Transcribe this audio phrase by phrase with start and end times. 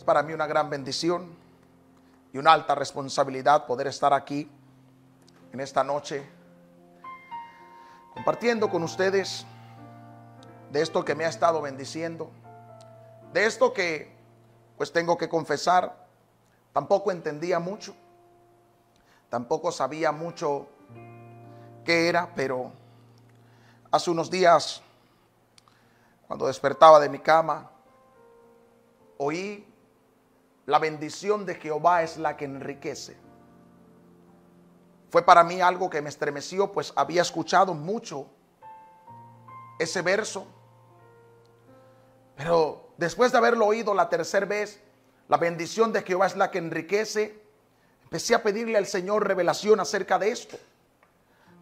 [0.00, 1.28] Es para mí una gran bendición
[2.32, 4.50] y una alta responsabilidad poder estar aquí
[5.52, 6.26] en esta noche
[8.14, 9.44] compartiendo con ustedes
[10.72, 12.30] de esto que me ha estado bendiciendo,
[13.34, 14.16] de esto que
[14.78, 15.94] pues tengo que confesar,
[16.72, 17.94] tampoco entendía mucho,
[19.28, 20.66] tampoco sabía mucho
[21.84, 22.72] qué era, pero
[23.90, 24.80] hace unos días,
[26.26, 27.70] cuando despertaba de mi cama,
[29.18, 29.66] oí
[30.70, 33.16] la bendición de Jehová es la que enriquece.
[35.10, 38.28] Fue para mí algo que me estremeció, pues había escuchado mucho
[39.80, 40.46] ese verso.
[42.36, 44.80] Pero después de haberlo oído la tercera vez,
[45.26, 47.42] la bendición de Jehová es la que enriquece,
[48.04, 50.56] empecé a pedirle al Señor revelación acerca de esto.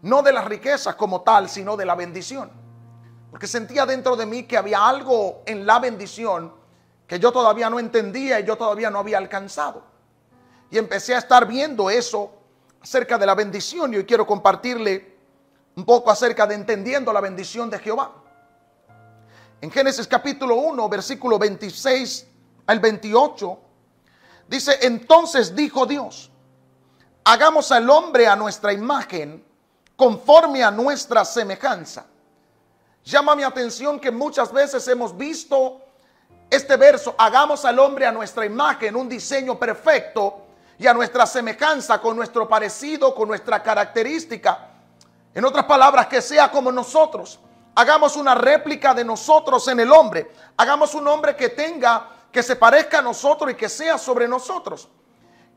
[0.03, 2.51] No de las riquezas como tal, sino de la bendición.
[3.31, 6.58] Porque sentía dentro de mí que había algo en la bendición
[7.09, 9.83] que yo todavía no entendía y yo todavía no había alcanzado.
[10.71, 12.31] Y empecé a estar viendo eso
[12.83, 15.17] acerca de la bendición y hoy quiero compartirle
[15.75, 18.13] un poco acerca de entendiendo la bendición de Jehová.
[19.63, 22.27] En Génesis capítulo 1, versículo 26
[22.67, 23.59] al 28,
[24.47, 26.31] dice, entonces dijo Dios,
[27.25, 29.43] hagamos al hombre a nuestra imagen,
[29.97, 32.07] conforme a nuestra semejanza.
[33.03, 35.88] Llama mi atención que muchas veces hemos visto
[36.51, 40.47] este verso, hagamos al hombre a nuestra imagen, un diseño perfecto
[40.79, 44.71] y a nuestra semejanza, con nuestro parecido, con nuestra característica.
[45.35, 47.39] En otras palabras, que sea como nosotros.
[47.75, 50.33] Hagamos una réplica de nosotros en el hombre.
[50.57, 54.89] Hagamos un hombre que tenga, que se parezca a nosotros y que sea sobre nosotros.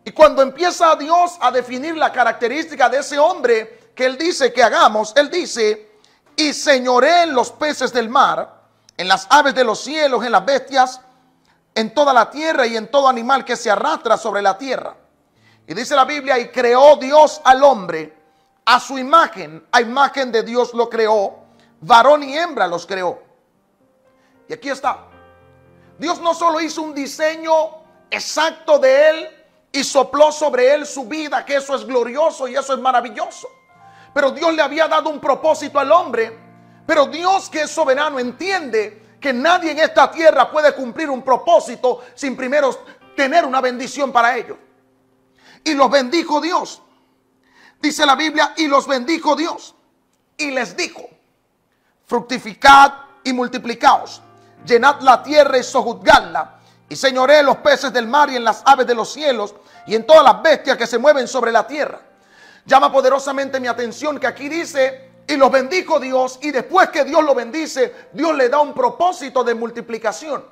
[0.04, 4.64] Y cuando empieza Dios a definir la característica de ese hombre que Él dice que
[4.64, 5.92] hagamos, Él dice,
[6.36, 8.61] y señoré en los peces del mar
[9.02, 11.02] en las aves de los cielos, en las bestias,
[11.74, 14.96] en toda la tierra y en todo animal que se arrastra sobre la tierra.
[15.66, 18.16] Y dice la Biblia, y creó Dios al hombre
[18.64, 21.36] a su imagen, a imagen de Dios lo creó,
[21.80, 23.24] varón y hembra los creó.
[24.48, 25.00] Y aquí está.
[25.98, 27.54] Dios no solo hizo un diseño
[28.12, 29.30] exacto de él
[29.72, 33.50] y sopló sobre él su vida, que eso es glorioso y eso es maravilloso.
[34.14, 36.51] Pero Dios le había dado un propósito al hombre
[36.86, 42.02] pero Dios que es soberano entiende que nadie en esta tierra puede cumplir un propósito
[42.16, 44.58] sin primero tener una bendición para ellos.
[45.64, 46.82] Y los bendijo Dios.
[47.80, 49.76] Dice la Biblia, y los bendijo Dios.
[50.38, 51.08] Y les dijo,
[52.06, 52.94] fructificad
[53.24, 54.22] y multiplicaos,
[54.66, 56.60] llenad la tierra y sojuzgadla,
[56.90, 59.54] y señoré los peces del mar y en las aves de los cielos,
[59.86, 62.02] y en todas las bestias que se mueven sobre la tierra.
[62.66, 67.24] Llama poderosamente mi atención que aquí dice, y los bendijo Dios y después que Dios
[67.24, 70.44] lo bendice, Dios le da un propósito de multiplicación.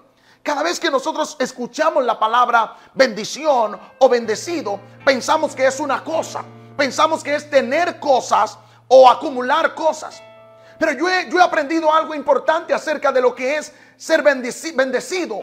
[0.42, 6.44] Cada vez que nosotros escuchamos la palabra bendición o bendecido, pensamos que es una cosa,
[6.78, 8.58] pensamos que es tener cosas
[8.88, 10.22] o acumular cosas.
[10.80, 15.42] Pero yo he, yo he aprendido algo importante acerca de lo que es ser bendecido.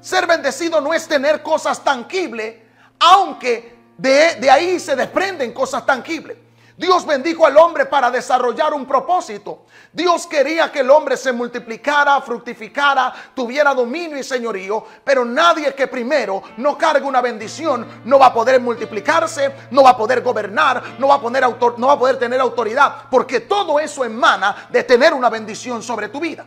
[0.00, 2.56] Ser bendecido no es tener cosas tangibles,
[2.98, 6.36] aunque de, de ahí se desprenden cosas tangibles.
[6.78, 9.66] Dios bendijo al hombre para desarrollar un propósito.
[9.92, 15.88] Dios quería que el hombre se multiplicara, fructificara, tuviera dominio y señorío, pero nadie que
[15.88, 21.00] primero no cargue una bendición no va a poder multiplicarse, no va a poder gobernar,
[21.00, 24.68] no va a, poner autor, no va a poder tener autoridad, porque todo eso emana
[24.70, 26.46] de tener una bendición sobre tu vida.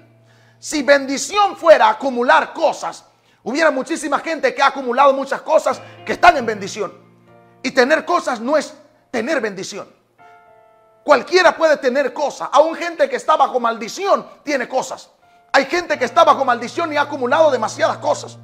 [0.60, 3.04] Si bendición fuera acumular cosas,
[3.44, 6.94] hubiera muchísima gente que ha acumulado muchas cosas que están en bendición.
[7.62, 8.74] Y tener cosas no es
[9.12, 10.00] tener bendición.
[11.04, 12.50] Cualquiera puede tener cosas.
[12.52, 15.10] Aún gente que está bajo maldición tiene cosas.
[15.52, 18.38] Hay gente que está bajo maldición y ha acumulado demasiadas cosas.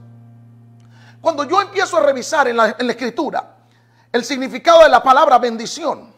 [1.21, 3.55] Cuando yo empiezo a revisar en la, escritura
[4.11, 6.13] el significado de la palabra bendición,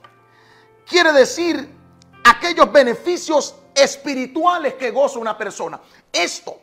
[0.85, 1.77] quiere decir
[2.23, 5.79] aquellos beneficios espirituales que goza una persona.
[6.11, 6.59] Esto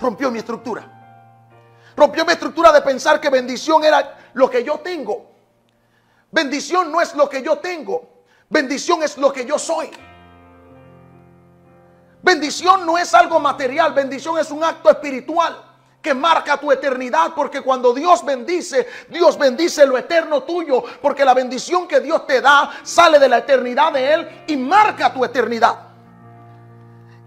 [0.00, 0.90] rompió mi estructura.
[1.96, 5.30] Rompió mi estructura de pensar que bendición era lo que yo tengo.
[6.30, 8.13] Bendición no es lo que yo tengo.
[8.48, 9.90] Bendición es lo que yo soy.
[12.22, 17.62] Bendición no es algo material, bendición es un acto espiritual que marca tu eternidad, porque
[17.62, 22.70] cuando Dios bendice, Dios bendice lo eterno tuyo, porque la bendición que Dios te da
[22.82, 25.88] sale de la eternidad de Él y marca tu eternidad.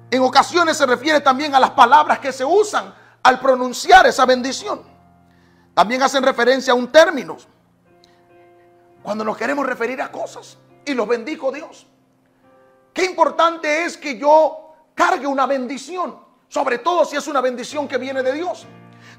[0.10, 2.94] En ocasiones se refiere también a las palabras que se usan
[3.24, 4.82] al pronunciar esa bendición.
[5.74, 7.38] También hacen referencia a un término.
[9.04, 10.58] Cuando nos queremos referir a cosas
[10.88, 11.86] y los bendijo Dios.
[12.94, 17.98] Qué importante es que yo cargue una bendición, sobre todo si es una bendición que
[17.98, 18.66] viene de Dios.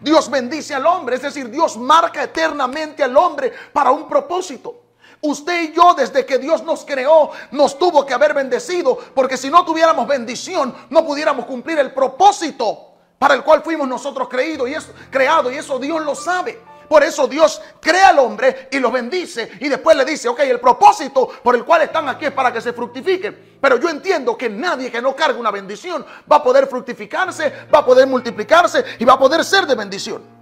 [0.01, 4.83] Dios bendice al hombre, es decir, Dios marca eternamente al hombre para un propósito.
[5.21, 9.51] Usted y yo, desde que Dios nos creó, nos tuvo que haber bendecido, porque si
[9.51, 14.75] no tuviéramos bendición, no pudiéramos cumplir el propósito para el cual fuimos nosotros creídos y
[14.75, 16.61] eso, creado, y eso Dios lo sabe.
[16.89, 20.61] Por eso Dios crea al hombre y lo bendice y después le dice, ok, el
[20.61, 23.59] propósito por el cual están aquí es para que se fructifiquen.
[23.61, 27.81] Pero yo entiendo que nadie que no cargue una bendición va a poder fructificarse, va
[27.81, 30.39] a poder multiplicarse y va a poder ser de bendición.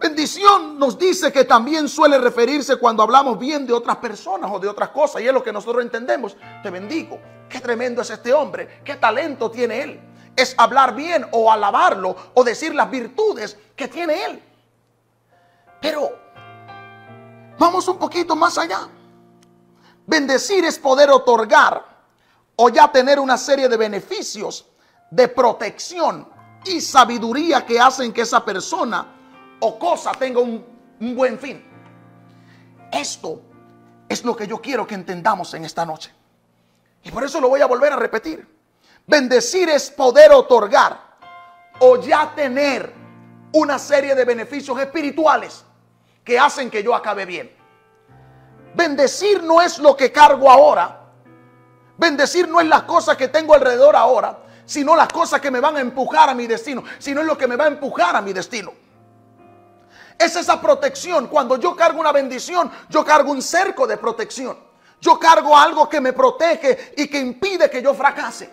[0.00, 4.68] Bendición nos dice que también suele referirse cuando hablamos bien de otras personas o de
[4.68, 5.22] otras cosas.
[5.22, 6.36] Y es lo que nosotros entendemos.
[6.62, 7.18] Te bendigo.
[7.48, 8.80] Qué tremendo es este hombre.
[8.84, 10.00] Qué talento tiene él.
[10.36, 14.42] Es hablar bien o alabarlo o decir las virtudes que tiene él.
[15.80, 16.10] Pero
[17.58, 18.88] vamos un poquito más allá.
[20.06, 21.84] Bendecir es poder otorgar
[22.56, 24.66] o ya tener una serie de beneficios
[25.10, 26.28] de protección
[26.64, 29.06] y sabiduría que hacen que esa persona
[29.60, 30.64] o cosa tenga un,
[31.14, 31.64] buen fin.
[32.90, 33.40] Esto
[34.08, 36.12] es lo que yo quiero que entendamos en esta noche.
[37.04, 38.46] Y por eso lo voy a volver a repetir.
[39.06, 40.98] Bendecir es poder otorgar
[41.80, 42.92] o ya tener
[43.52, 45.64] una serie de beneficios espirituales
[46.28, 47.50] que hacen que yo acabe bien.
[48.74, 51.06] Bendecir no es lo que cargo ahora.
[51.96, 55.78] Bendecir no es las cosas que tengo alrededor ahora, sino las cosas que me van
[55.78, 58.34] a empujar a mi destino, sino es lo que me va a empujar a mi
[58.34, 58.74] destino.
[60.18, 61.28] Es esa protección.
[61.28, 64.58] Cuando yo cargo una bendición, yo cargo un cerco de protección.
[65.00, 68.50] Yo cargo algo que me protege y que impide que yo fracase.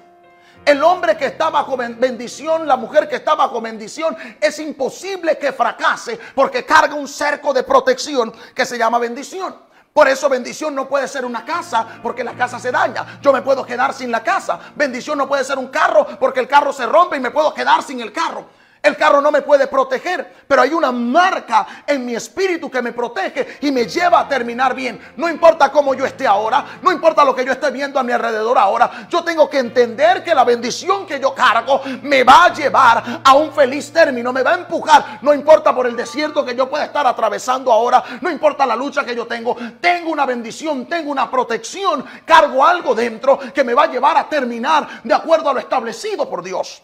[0.66, 5.54] El hombre que está bajo bendición, la mujer que está bajo bendición, es imposible que
[5.54, 9.56] fracase porque carga un cerco de protección que se llama bendición.
[9.94, 13.20] Por eso bendición no puede ser una casa porque la casa se daña.
[13.22, 14.60] Yo me puedo quedar sin la casa.
[14.76, 17.82] Bendición no puede ser un carro porque el carro se rompe y me puedo quedar
[17.82, 18.46] sin el carro.
[18.86, 22.94] El carro no me puede proteger, pero hay una marca en mi espíritu que me
[22.94, 25.02] protege y me lleva a terminar bien.
[25.18, 28.12] No importa cómo yo esté ahora, no importa lo que yo esté viendo a mi
[28.12, 32.54] alrededor ahora, yo tengo que entender que la bendición que yo cargo me va a
[32.54, 35.18] llevar a un feliz término, me va a empujar.
[35.24, 39.04] No importa por el desierto que yo pueda estar atravesando ahora, no importa la lucha
[39.04, 43.86] que yo tengo, tengo una bendición, tengo una protección, cargo algo dentro que me va
[43.86, 46.84] a llevar a terminar de acuerdo a lo establecido por Dios.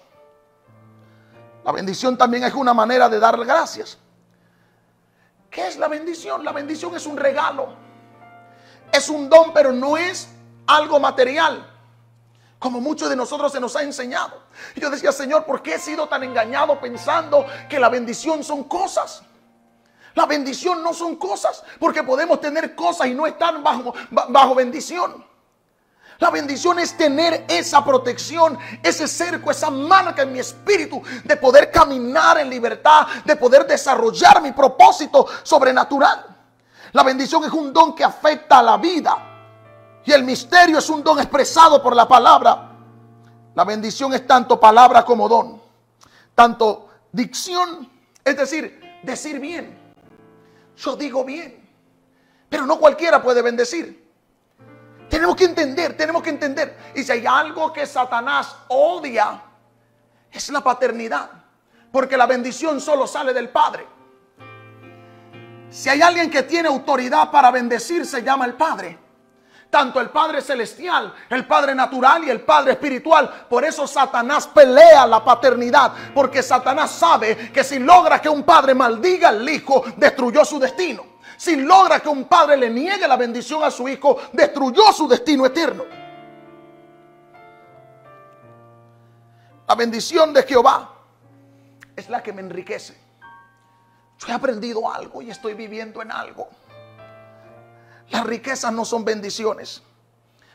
[1.63, 3.97] La bendición también es una manera de dar gracias.
[5.49, 6.43] ¿Qué es la bendición?
[6.43, 7.75] La bendición es un regalo.
[8.91, 10.29] Es un don, pero no es
[10.67, 11.67] algo material.
[12.57, 14.43] Como muchos de nosotros se nos ha enseñado.
[14.75, 19.23] Yo decía, Señor, ¿por qué he sido tan engañado pensando que la bendición son cosas?
[20.13, 25.25] La bendición no son cosas, porque podemos tener cosas y no estar bajo bendición.
[26.21, 31.71] La bendición es tener esa protección, ese cerco, esa marca en mi espíritu de poder
[31.71, 36.23] caminar en libertad, de poder desarrollar mi propósito sobrenatural.
[36.91, 39.17] La bendición es un don que afecta a la vida
[40.05, 42.69] y el misterio es un don expresado por la palabra.
[43.55, 45.59] La bendición es tanto palabra como don,
[46.35, 47.89] tanto dicción,
[48.23, 49.75] es decir, decir bien.
[50.77, 51.67] Yo digo bien,
[52.47, 54.10] pero no cualquiera puede bendecir.
[55.21, 56.77] Tenemos que entender, tenemos que entender.
[56.95, 59.39] Y si hay algo que Satanás odia,
[60.31, 61.29] es la paternidad.
[61.91, 63.85] Porque la bendición solo sale del Padre.
[65.69, 68.97] Si hay alguien que tiene autoridad para bendecir, se llama el Padre.
[69.69, 73.45] Tanto el Padre celestial, el Padre natural y el Padre espiritual.
[73.47, 75.93] Por eso Satanás pelea la paternidad.
[76.15, 81.10] Porque Satanás sabe que si logra que un padre maldiga al hijo, destruyó su destino
[81.41, 85.43] si logra que un padre le niegue la bendición a su hijo, destruyó su destino
[85.43, 85.85] eterno.
[89.67, 90.93] La bendición de Jehová
[91.95, 92.95] es la que me enriquece.
[94.19, 96.47] Yo he aprendido algo y estoy viviendo en algo.
[98.09, 99.81] Las riquezas no son bendiciones.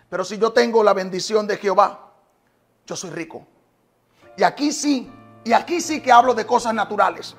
[0.09, 2.13] Pero si yo tengo la bendición de Jehová,
[2.87, 3.45] yo soy rico.
[4.37, 5.11] Y aquí sí,
[5.43, 7.35] y aquí sí que hablo de cosas naturales.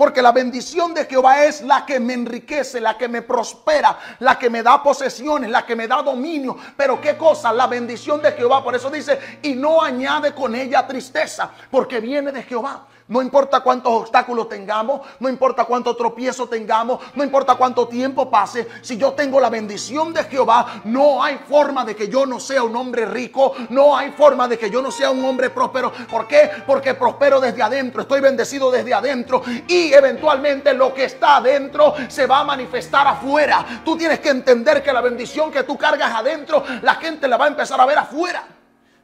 [0.00, 4.38] Porque la bendición de Jehová es la que me enriquece, la que me prospera, la
[4.38, 6.56] que me da posesiones, la que me da dominio.
[6.74, 8.64] Pero qué cosa, la bendición de Jehová.
[8.64, 12.86] Por eso dice, y no añade con ella tristeza, porque viene de Jehová.
[13.10, 18.68] No importa cuántos obstáculos tengamos, no importa cuánto tropiezo tengamos, no importa cuánto tiempo pase,
[18.82, 22.62] si yo tengo la bendición de Jehová, no hay forma de que yo no sea
[22.62, 25.92] un hombre rico, no hay forma de que yo no sea un hombre próspero.
[26.08, 26.52] ¿Por qué?
[26.64, 32.28] Porque prospero desde adentro, estoy bendecido desde adentro y eventualmente lo que está adentro se
[32.28, 33.82] va a manifestar afuera.
[33.84, 37.46] Tú tienes que entender que la bendición que tú cargas adentro, la gente la va
[37.46, 38.46] a empezar a ver afuera.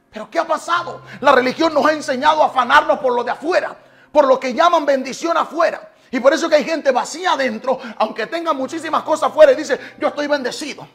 [0.09, 1.01] Pero ¿qué ha pasado?
[1.19, 3.75] La religión nos ha enseñado a afanarnos por lo de afuera.
[4.17, 5.91] Por lo que llaman bendición afuera.
[6.09, 9.79] Y por eso que hay gente vacía adentro, aunque tenga muchísimas cosas afuera y dice,
[9.99, 10.87] yo estoy bendecido.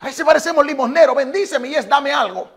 [0.00, 2.48] A veces parecemos limosneros, bendíceme y es dame algo.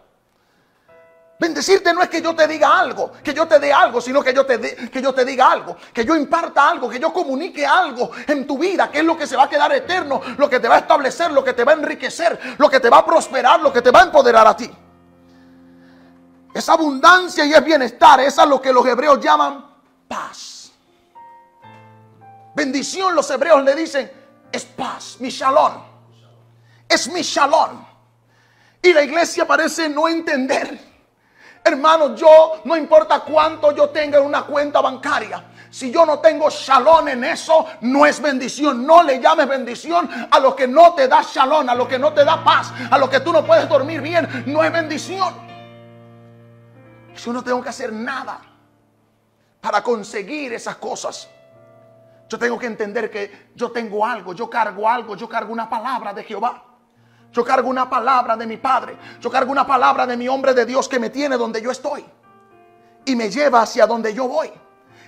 [1.38, 4.34] Bendecirte no es que yo te diga algo, que yo te dé algo, sino que
[4.34, 8.12] yo te, que yo te diga algo, que yo imparta algo, que yo comunique algo
[8.28, 10.70] en tu vida, que es lo que se va a quedar eterno, lo que te
[10.70, 13.60] va a establecer, lo que te va a enriquecer, lo que te va a prosperar,
[13.60, 14.72] lo que te va a empoderar a ti.
[16.54, 19.66] Esa abundancia y es bienestar, esa es lo que los hebreos llaman
[20.08, 20.72] paz.
[22.56, 24.12] Bendición los hebreos le dicen,
[24.52, 25.74] es paz, mi shalom.
[26.88, 27.86] Es mi shalom.
[28.82, 30.90] Y la iglesia parece no entender
[31.64, 35.44] Hermano, yo no importa cuánto yo tenga en una cuenta bancaria.
[35.70, 38.86] Si yo no tengo shalom en eso, no es bendición.
[38.86, 42.12] No le llames bendición a lo que no te da shalom, a lo que no
[42.12, 44.44] te da paz, a lo que tú no puedes dormir bien.
[44.48, 45.49] No es bendición.
[47.24, 48.42] Yo no tengo que hacer nada
[49.62, 51.28] para conseguir esas cosas.
[52.28, 56.14] Yo tengo que entender que yo tengo algo, yo cargo algo, yo cargo una palabra
[56.14, 56.64] de Jehová.
[57.32, 58.98] Yo cargo una palabra de mi Padre.
[59.20, 62.06] Yo cargo una palabra de mi hombre de Dios que me tiene donde yo estoy.
[63.06, 64.52] Y me lleva hacia donde yo voy.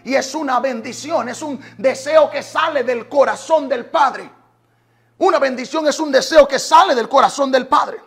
[0.03, 4.29] Y es una bendición, es un deseo que sale del corazón del Padre.
[5.19, 8.01] Una bendición es un deseo que sale del corazón del Padre.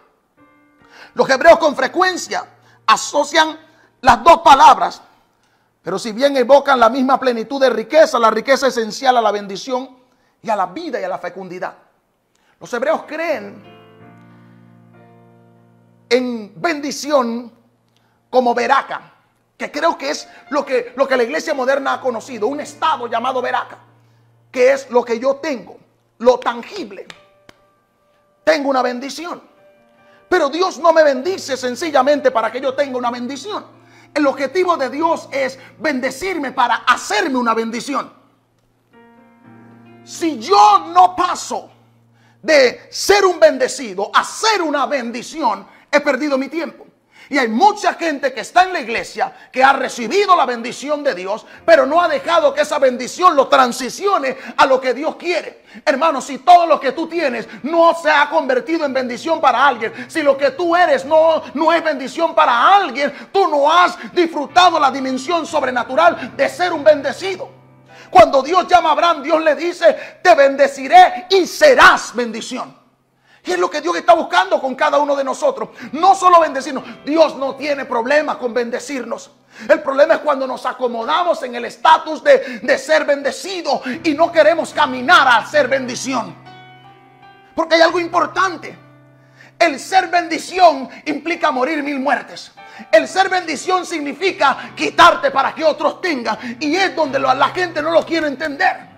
[1.14, 2.44] Los hebreos con frecuencia
[2.87, 3.63] asocian
[4.04, 5.00] las dos palabras,
[5.82, 9.96] pero si bien evocan la misma plenitud de riqueza, la riqueza esencial a la bendición
[10.42, 11.75] y a la vida y a la fecundidad.
[12.61, 13.64] Los hebreos creen
[16.11, 17.50] en bendición
[18.28, 19.11] como veraca,
[19.56, 23.06] que creo que es lo que, lo que la iglesia moderna ha conocido, un estado
[23.06, 23.78] llamado veraca,
[24.50, 25.78] que es lo que yo tengo,
[26.18, 27.06] lo tangible.
[28.44, 29.40] Tengo una bendición.
[30.28, 33.83] Pero Dios no me bendice sencillamente para que yo tenga una bendición.
[34.14, 38.12] El objetivo de Dios es bendecirme para hacerme una bendición.
[40.04, 41.71] Si yo no paso
[42.40, 46.87] de ser un bendecido a ser una bendición, he perdido mi tiempo.
[47.31, 51.14] Y hay mucha gente que está en la iglesia que ha recibido la bendición de
[51.14, 55.64] Dios, pero no ha dejado que esa bendición lo transicione a lo que Dios quiere.
[55.85, 59.93] Hermano, si todo lo que tú tienes no se ha convertido en bendición para alguien,
[60.09, 64.78] si lo que tú eres no, no es bendición para alguien, tú no has disfrutado
[64.78, 67.49] la dimensión sobrenatural de ser un bendecido.
[68.11, 72.83] Cuando Dios llama a Abraham, Dios le dice, te bendeciré y serás bendición.
[73.44, 75.70] Y es lo que Dios está buscando con cada uno de nosotros.
[75.92, 76.84] No solo bendecirnos.
[77.04, 79.30] Dios no tiene problema con bendecirnos.
[79.68, 84.32] El problema es cuando nos acomodamos en el estatus de, de ser bendecido y no
[84.32, 86.34] queremos caminar a ser bendición.
[87.54, 88.78] Porque hay algo importante.
[89.58, 92.50] El ser bendición implica morir mil muertes.
[92.90, 96.56] El ser bendición significa quitarte para que otros tengan.
[96.58, 98.93] Y es donde la gente no lo quiere entender.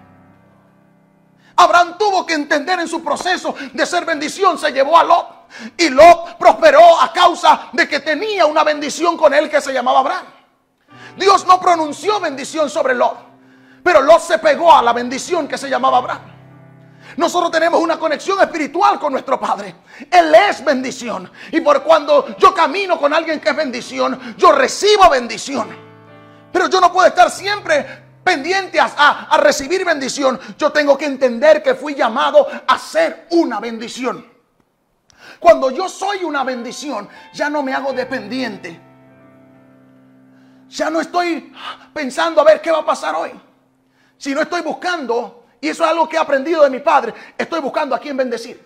[1.56, 5.26] Abraham tuvo que entender en su proceso de ser bendición, se llevó a Lot.
[5.76, 10.00] Y Lot prosperó a causa de que tenía una bendición con él que se llamaba
[10.00, 10.26] Abraham.
[11.16, 13.16] Dios no pronunció bendición sobre Lot,
[13.82, 16.36] pero Lot se pegó a la bendición que se llamaba Abraham.
[17.16, 19.76] Nosotros tenemos una conexión espiritual con nuestro Padre.
[20.10, 21.30] Él es bendición.
[21.52, 25.68] Y por cuando yo camino con alguien que es bendición, yo recibo bendición.
[26.52, 28.05] Pero yo no puedo estar siempre
[28.36, 34.26] pendiente a, recibir bendición, yo tengo que entender que fui llamado a ser una bendición.
[35.40, 38.78] Cuando yo soy una bendición, ya no me hago dependiente.
[40.68, 41.52] Ya no estoy
[41.94, 43.32] pensando a ver qué va a pasar hoy.
[44.18, 47.60] Si no estoy buscando, y eso es algo que he aprendido de mi padre, estoy
[47.60, 48.65] buscando a quién bendecir.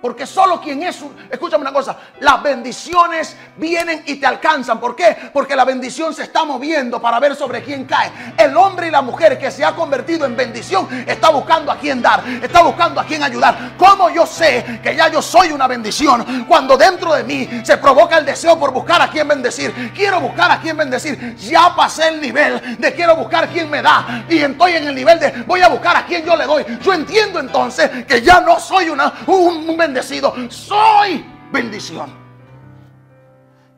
[0.00, 0.98] Porque solo quien es,
[1.30, 4.80] escúchame una cosa, las bendiciones vienen y te alcanzan.
[4.80, 5.14] ¿Por qué?
[5.32, 8.10] Porque la bendición se está moviendo para ver sobre quién cae.
[8.38, 12.00] El hombre y la mujer que se ha convertido en bendición está buscando a quién
[12.00, 13.72] dar, está buscando a quién ayudar.
[13.76, 16.46] ¿Cómo yo sé que ya yo soy una bendición?
[16.48, 19.92] Cuando dentro de mí se provoca el deseo por buscar a quién bendecir.
[19.94, 21.36] Quiero buscar a quién bendecir.
[21.36, 24.24] Ya pasé el nivel de quiero buscar a quién me da.
[24.30, 26.64] Y estoy en el nivel de voy a buscar a quién yo le doy.
[26.82, 32.10] Yo entiendo entonces que ya no soy una, un, un bendecido, soy bendición.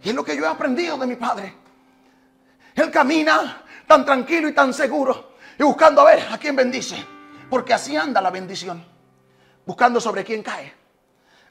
[0.02, 1.54] Y es lo que yo he aprendido de mi padre.
[2.75, 6.97] Él camina tan tranquilo y tan seguro y buscando a ver a quién bendice.
[7.49, 8.85] Porque así anda la bendición.
[9.64, 10.75] Buscando sobre quién cae.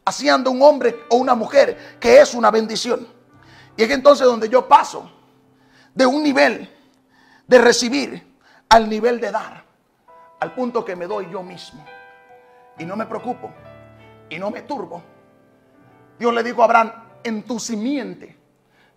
[0.05, 3.07] Así anda un hombre o una mujer que es una bendición.
[3.75, 5.09] Y es entonces donde yo paso
[5.93, 6.69] de un nivel
[7.47, 8.37] de recibir
[8.69, 9.63] al nivel de dar.
[10.39, 11.83] Al punto que me doy yo mismo.
[12.77, 13.51] Y no me preocupo
[14.31, 15.03] y no me turbo.
[16.17, 16.91] Dios le dijo a Abraham,
[17.23, 18.37] en tu simiente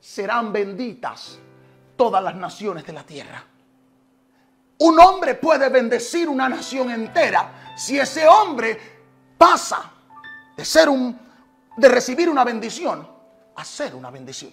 [0.01, 1.39] serán benditas
[1.97, 3.45] todas las naciones de la tierra.
[4.79, 8.79] Un hombre puede bendecir una nación entera si ese hombre
[9.37, 9.91] pasa
[10.57, 11.19] de ser un
[11.77, 13.09] de recibir una bendición
[13.57, 14.53] a ser una bendición.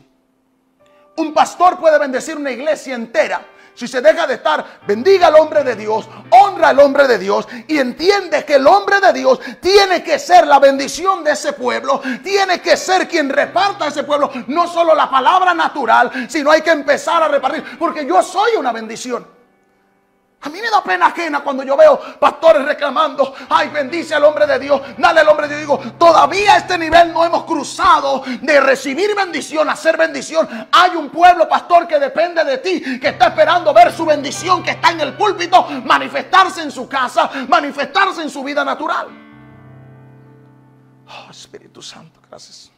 [1.18, 5.64] Un pastor puede bendecir una iglesia entera si se deja de estar, bendiga al hombre
[5.64, 10.04] de Dios, honra al hombre de Dios y entiende que el hombre de Dios tiene
[10.04, 14.32] que ser la bendición de ese pueblo, tiene que ser quien reparta a ese pueblo,
[14.48, 18.72] no solo la palabra natural, sino hay que empezar a repartir, porque yo soy una
[18.72, 19.41] bendición.
[20.44, 24.48] A mí me da pena ajena cuando yo veo pastores reclamando, ay, bendice al hombre
[24.48, 25.80] de Dios, dale al hombre de Dios.
[25.80, 30.50] Digo, todavía a este nivel no hemos cruzado de recibir bendición a ser bendición.
[30.72, 34.72] Hay un pueblo, pastor, que depende de ti, que está esperando ver su bendición, que
[34.72, 39.10] está en el púlpito, manifestarse en su casa, manifestarse en su vida natural.
[41.08, 42.72] Oh, Espíritu Santo, gracias.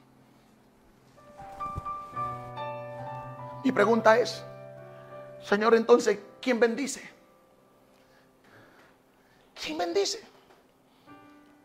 [3.63, 4.43] Mi pregunta es,
[5.41, 7.12] Señor, entonces, ¿quién bendice?
[9.63, 10.21] ¿Quién bendice?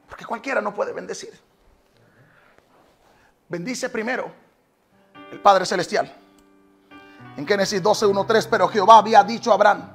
[0.08, 1.32] Porque cualquiera no puede bendecir.
[3.48, 4.30] Bendice primero
[5.32, 6.14] el Padre Celestial.
[7.36, 9.90] En Génesis 12, 1, 3, pero Jehová había dicho a Abraham,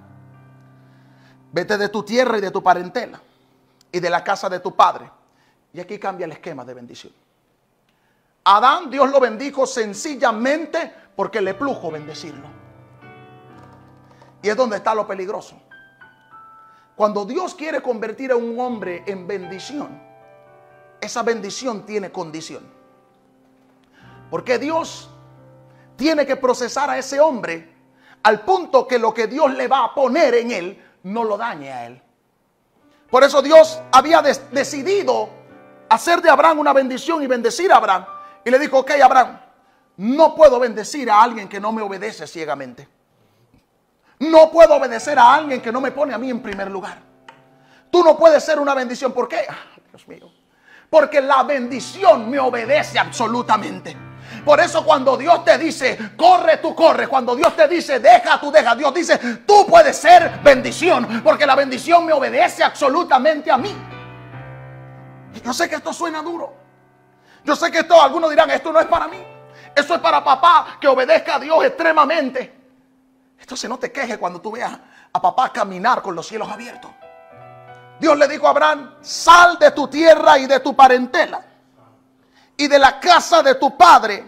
[1.52, 3.22] vete de tu tierra y de tu parentela
[3.92, 5.10] y de la casa de tu padre.
[5.72, 7.14] Y aquí cambia el esquema de bendición.
[8.46, 12.48] Adán, Dios lo bendijo sencillamente porque le plujo bendecirlo.
[14.42, 15.58] Y es donde está lo peligroso.
[16.96, 20.00] Cuando Dios quiere convertir a un hombre en bendición,
[21.02, 22.64] esa bendición tiene condición.
[24.30, 25.10] Porque Dios
[25.96, 27.74] tiene que procesar a ese hombre
[28.24, 31.72] al punto que lo que Dios le va a poner en él no lo dañe
[31.72, 32.02] a él.
[33.10, 35.30] Por eso Dios había decidido
[35.90, 38.06] hacer de Abraham una bendición y bendecir a Abraham.
[38.44, 39.40] Y le dijo, ok Abraham,
[39.98, 42.88] no puedo bendecir a alguien que no me obedece ciegamente.
[44.20, 46.98] No puedo obedecer a alguien que no me pone a mí en primer lugar.
[47.90, 49.12] Tú no puedes ser una bendición.
[49.12, 49.46] ¿Por qué?
[49.48, 50.32] Ah, Dios mío.
[50.90, 53.96] Porque la bendición me obedece absolutamente.
[54.46, 57.08] Por eso cuando Dios te dice, corre, tú corre.
[57.08, 58.76] Cuando Dios te dice, deja, tú deja.
[58.76, 61.22] Dios dice, tú puedes ser bendición.
[61.24, 63.76] Porque la bendición me obedece absolutamente a mí.
[65.44, 66.54] Yo sé que esto suena duro.
[67.44, 69.24] Yo sé que esto, algunos dirán, esto no es para mí.
[69.76, 72.63] Eso es para papá que obedezca a Dios extremadamente.
[73.44, 74.72] Entonces no te quejes cuando tú veas
[75.12, 76.90] a papá caminar con los cielos abiertos.
[78.00, 81.44] Dios le dijo a Abraham, sal de tu tierra y de tu parentela
[82.56, 84.26] y de la casa de tu padre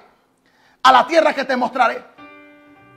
[0.84, 2.04] a la tierra que te mostraré.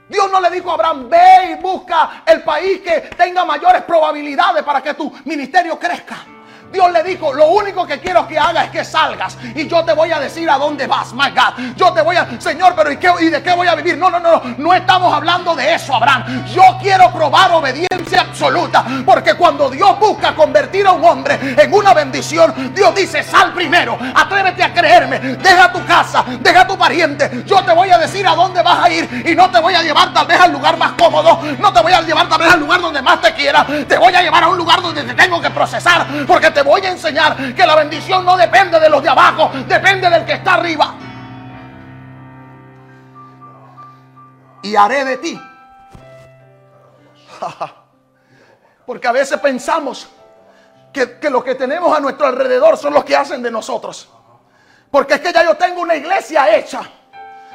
[0.09, 4.63] Dios no le dijo a Abraham, ve y busca el país que tenga mayores probabilidades
[4.63, 6.17] para que tu ministerio crezca.
[6.71, 9.93] Dios le dijo, lo único que quiero que hagas es que salgas y yo te
[9.93, 11.75] voy a decir a dónde vas, my God.
[11.75, 13.97] Yo te voy a, Señor, pero ¿y, qué, ¿y de qué voy a vivir?
[13.97, 16.45] No, no, no, no estamos hablando de eso, Abraham.
[16.45, 21.93] Yo quiero probar obediencia absoluta, porque cuando Dios busca convertir a un hombre en una
[21.93, 27.43] bendición, Dios dice, sal primero, atrévete a creerme, deja tu casa, deja tu pariente.
[27.45, 29.81] Yo te voy a decir a dónde vas a ir y no te voy a
[29.81, 32.59] llevar tal vez al lugar más cómodo, no te voy a llevar tal vez al
[32.59, 35.41] lugar donde más te quiera, te voy a llevar a un lugar donde te tengo
[35.41, 39.01] que procesar, porque te te voy a enseñar que la bendición no depende de los
[39.01, 40.93] de abajo, depende del que está arriba.
[44.61, 45.41] Y haré de ti.
[48.85, 50.09] Porque a veces pensamos
[50.91, 54.09] que, que lo que tenemos a nuestro alrededor son los que hacen de nosotros.
[54.91, 56.81] Porque es que ya yo tengo una iglesia hecha.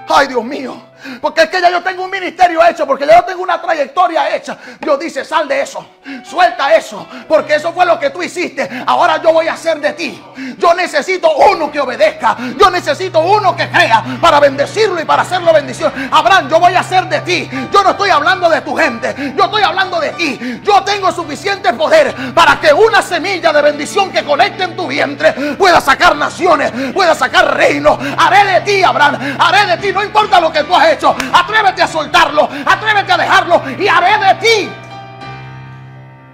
[0.09, 0.83] Ay, Dios mío.
[1.21, 4.35] Porque es que ya yo tengo un ministerio hecho, porque ya yo tengo una trayectoria
[4.35, 4.57] hecha.
[4.81, 5.87] Dios dice, sal de eso,
[6.25, 8.69] suelta eso, porque eso fue lo que tú hiciste.
[8.87, 10.23] Ahora yo voy a hacer de ti.
[10.59, 12.37] Yo necesito uno que obedezca.
[12.59, 15.93] Yo necesito uno que crea para bendecirlo y para hacerlo bendición.
[16.11, 17.51] Abraham, yo voy a hacer de ti.
[17.73, 20.61] Yo no estoy hablando de tu gente, yo estoy hablando de ti.
[20.63, 25.33] Yo tengo suficiente poder para que una semilla de bendición que conecte en tu vientre
[25.57, 27.99] pueda sacar naciones, pueda sacar reinos.
[28.17, 31.87] Haré de ti, Abraham, haré de ti, no importa lo que tú has Atrévete a
[31.89, 34.71] soltarlo, atrévete a dejarlo y haré de ti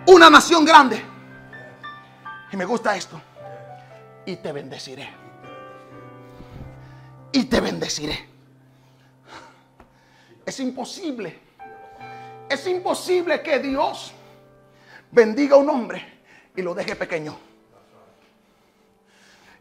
[0.06, 1.02] una nación grande.
[2.52, 3.20] Y me gusta esto.
[4.26, 5.08] Y te bendeciré.
[7.32, 8.28] Y te bendeciré.
[10.44, 11.38] Es imposible.
[12.48, 14.12] Es imposible que Dios
[15.10, 16.22] bendiga a un hombre
[16.56, 17.38] y lo deje pequeño.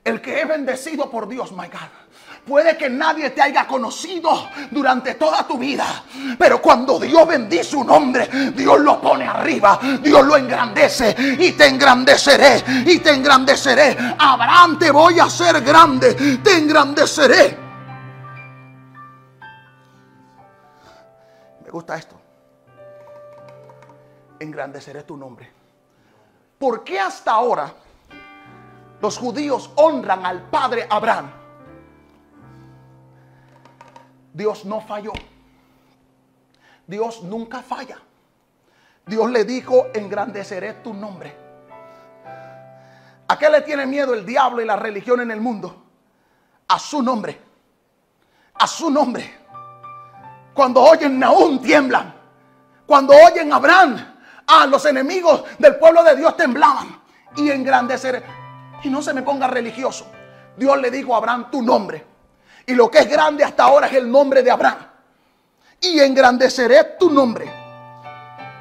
[0.03, 2.09] El que es bendecido por Dios, my God
[2.49, 5.85] Puede que nadie te haya conocido durante toda tu vida.
[6.35, 9.79] Pero cuando Dios bendice un hombre, Dios lo pone arriba.
[10.01, 11.15] Dios lo engrandece.
[11.37, 12.63] Y te engrandeceré.
[12.87, 13.95] Y te engrandeceré.
[14.17, 16.15] Abraham, te voy a hacer grande.
[16.43, 17.55] Te engrandeceré.
[21.63, 22.19] Me gusta esto.
[24.39, 25.51] engrandeceré tu nombre.
[26.57, 27.71] ¿Por qué hasta ahora
[28.99, 31.38] los judíos honran al padre Abraham?
[34.39, 35.11] Dios no falló.
[36.87, 37.97] Dios nunca falla.
[39.05, 41.35] Dios le dijo, engrandeceré tu nombre.
[43.27, 45.83] ¿A qué le tiene miedo el diablo y la religión en el mundo?
[46.69, 47.37] A su nombre.
[48.53, 49.29] A su nombre.
[50.53, 52.15] Cuando oyen Naúm tiemblan.
[52.85, 53.97] Cuando oyen Abraham,
[54.47, 56.97] a los enemigos del pueblo de Dios temblaban.
[57.35, 58.23] Y engrandeceré.
[58.83, 60.09] Y no se me ponga religioso.
[60.55, 62.08] Dios le dijo a Abraham tu nombre.
[62.65, 64.87] Y lo que es grande hasta ahora es el nombre de Abraham.
[65.81, 67.51] Y engrandeceré tu nombre.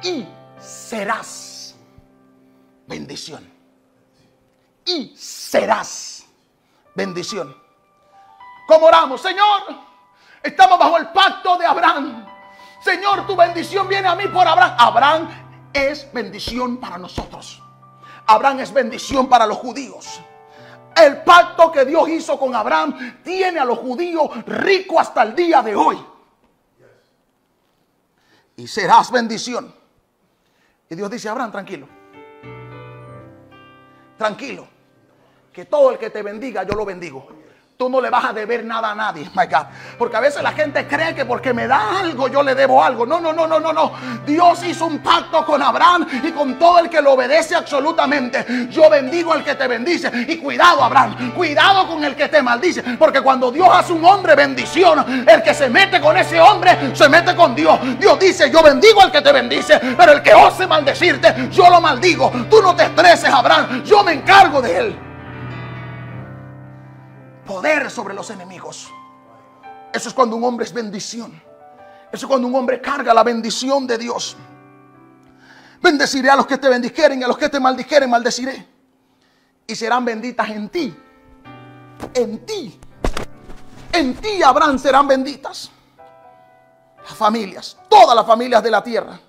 [0.03, 0.25] Y
[0.59, 1.75] serás
[2.87, 3.47] bendición.
[4.85, 6.25] Y serás
[6.95, 7.55] bendición.
[8.67, 9.21] ¿Cómo oramos?
[9.21, 9.63] Señor,
[10.43, 12.25] estamos bajo el pacto de Abraham.
[12.83, 14.75] Señor, tu bendición viene a mí por Abraham.
[14.79, 15.29] Abraham
[15.73, 17.61] es bendición para nosotros.
[18.25, 20.21] Abraham es bendición para los judíos.
[21.01, 25.61] El pacto que Dios hizo con Abraham tiene a los judíos ricos hasta el día
[25.61, 25.97] de hoy.
[28.57, 29.73] Y serás bendición.
[30.89, 31.87] Y Dios dice, Abraham, tranquilo.
[34.17, 34.67] Tranquilo.
[35.53, 37.38] Que todo el que te bendiga, yo lo bendigo
[37.79, 39.67] tú no le vas a deber nada a nadie, my God.
[39.97, 43.05] Porque a veces la gente cree que porque me da algo yo le debo algo.
[43.05, 43.93] No, no, no, no, no, no.
[44.25, 48.67] Dios hizo un pacto con Abraham y con todo el que lo obedece absolutamente.
[48.69, 50.11] Yo bendigo al que te bendice.
[50.27, 52.83] Y cuidado, Abraham, cuidado con el que te maldice.
[52.83, 57.07] Porque cuando Dios hace un hombre bendición, el que se mete con ese hombre se
[57.07, 57.79] mete con Dios.
[57.97, 61.79] Dios dice, yo bendigo al que te bendice, pero el que ose maldecirte, yo lo
[61.79, 62.29] maldigo.
[62.49, 63.85] Tú no te estreses, Abraham.
[63.85, 65.08] Yo me encargo de él
[67.49, 68.91] poder sobre los enemigos.
[69.91, 71.31] Eso es cuando un hombre es bendición.
[72.11, 74.37] Eso es cuando un hombre carga la bendición de Dios.
[75.81, 78.67] Bendeciré a los que te bendijeren y a los que te maldijeren, maldeciré.
[79.65, 80.95] Y serán benditas en ti.
[82.13, 82.79] En ti.
[83.93, 85.71] En ti, Abraham, serán benditas.
[86.97, 89.19] Las familias, todas las familias de la tierra.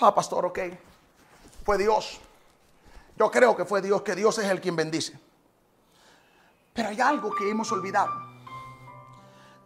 [0.00, 0.58] Ah, pastor, ok.
[1.64, 2.18] Fue Dios.
[3.16, 5.16] Yo creo que fue Dios, que Dios es el quien bendice.
[6.74, 8.10] Pero hay algo que hemos olvidado.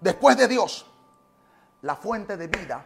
[0.01, 0.87] Después de Dios,
[1.83, 2.85] la fuente de vida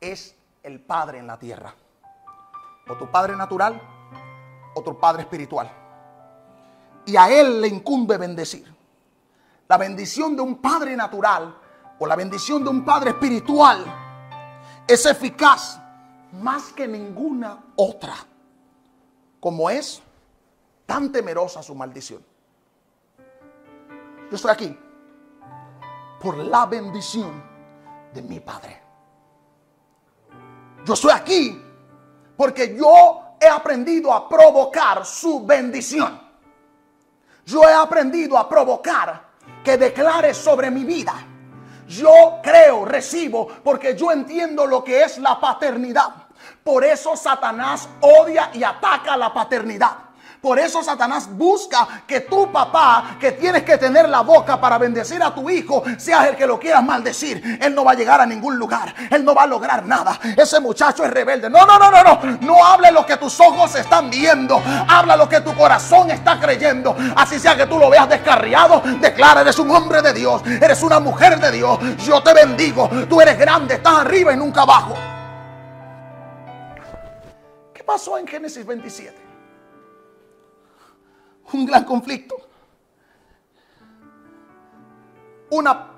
[0.00, 1.74] es el Padre en la tierra.
[2.88, 3.80] O tu Padre natural
[4.74, 5.70] o tu Padre espiritual.
[7.04, 8.72] Y a Él le incumbe bendecir.
[9.68, 11.58] La bendición de un Padre natural
[11.98, 13.84] o la bendición de un Padre espiritual
[14.86, 15.80] es eficaz
[16.32, 18.14] más que ninguna otra.
[19.40, 20.00] Como es
[20.86, 22.31] tan temerosa su maldición.
[24.32, 24.78] Yo estoy aquí
[26.18, 27.44] por la bendición
[28.14, 28.82] de mi Padre.
[30.86, 31.62] Yo estoy aquí
[32.34, 36.18] porque yo he aprendido a provocar su bendición.
[37.44, 39.22] Yo he aprendido a provocar
[39.62, 41.12] que declare sobre mi vida.
[41.86, 46.08] Yo creo, recibo, porque yo entiendo lo que es la paternidad.
[46.64, 50.11] Por eso Satanás odia y ataca la paternidad.
[50.42, 55.22] Por eso Satanás busca que tu papá, que tienes que tener la boca para bendecir
[55.22, 57.60] a tu hijo, seas el que lo quieras maldecir.
[57.62, 58.92] Él no va a llegar a ningún lugar.
[59.08, 60.18] Él no va a lograr nada.
[60.36, 61.48] Ese muchacho es rebelde.
[61.48, 62.38] No, no, no, no, no.
[62.40, 64.60] No hable lo que tus ojos están viendo.
[64.88, 66.96] Habla lo que tu corazón está creyendo.
[67.14, 68.82] Así sea que tú lo veas descarriado.
[69.00, 70.42] Declara, eres un hombre de Dios.
[70.60, 71.78] Eres una mujer de Dios.
[72.04, 72.90] Yo te bendigo.
[73.08, 73.74] Tú eres grande.
[73.74, 74.96] Estás arriba y nunca abajo.
[77.72, 79.31] ¿Qué pasó en Génesis 27?
[81.54, 82.36] un gran conflicto.
[85.50, 85.90] Una,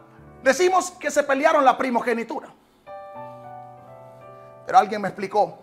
[0.42, 2.52] decimos que se pelearon la primogenitura.
[4.66, 5.58] Pero alguien me explicó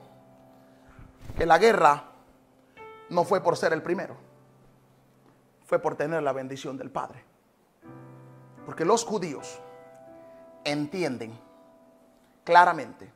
[1.38, 2.04] que la guerra
[3.10, 4.16] no fue por ser el primero,
[5.66, 7.24] fue por tener la bendición del Padre.
[8.66, 9.60] Porque los judíos
[10.64, 11.38] entienden
[12.44, 13.12] claramente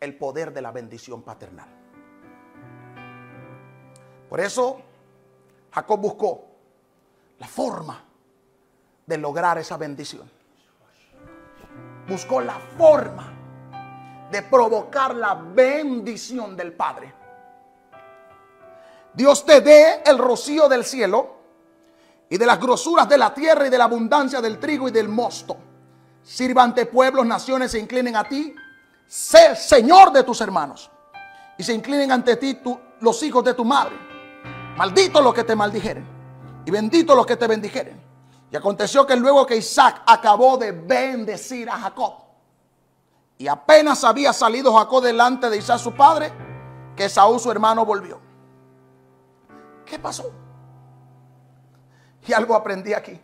[0.00, 1.68] el poder de la bendición paternal.
[4.28, 4.82] Por eso
[5.72, 6.44] Jacob buscó
[7.38, 8.02] la forma
[9.06, 10.30] de lograr esa bendición.
[12.08, 13.32] Buscó la forma
[14.30, 17.14] de provocar la bendición del Padre.
[19.12, 21.38] Dios te dé el rocío del cielo
[22.28, 25.08] y de las grosuras de la tierra y de la abundancia del trigo y del
[25.08, 25.56] mosto.
[26.22, 28.54] Sirva ante pueblos, naciones, se inclinen a ti.
[29.06, 30.90] Sé Señor de tus hermanos.
[31.58, 32.60] Y se inclinen ante ti
[33.00, 34.09] los hijos de tu madre
[34.76, 36.06] Maldito los que te maldijeren
[36.64, 38.00] y bendito los que te bendijeren.
[38.50, 42.30] Y aconteció que luego que Isaac acabó de bendecir a Jacob
[43.40, 46.30] y apenas había salido Jacob delante de Isaac su padre,
[46.94, 48.20] que Saúl su hermano volvió.
[49.86, 50.30] ¿Qué pasó?
[52.26, 53.18] Y algo aprendí aquí.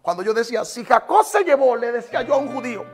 [0.00, 2.86] Cuando yo decía, si Jacob se llevó, le decía yo a un judío,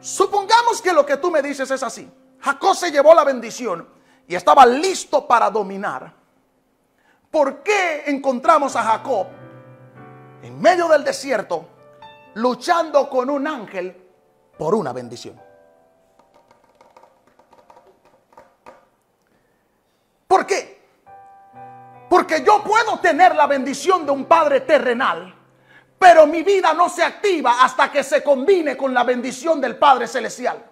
[0.00, 2.12] supongamos que lo que tú me dices es así.
[2.40, 3.88] Jacob se llevó la bendición
[4.26, 6.17] y estaba listo para dominar.
[7.30, 9.26] ¿Por qué encontramos a Jacob
[10.42, 11.68] en medio del desierto
[12.34, 13.94] luchando con un ángel
[14.56, 15.38] por una bendición?
[20.26, 20.78] ¿Por qué?
[22.08, 25.34] Porque yo puedo tener la bendición de un padre terrenal,
[25.98, 30.06] pero mi vida no se activa hasta que se combine con la bendición del Padre
[30.06, 30.64] Celestial.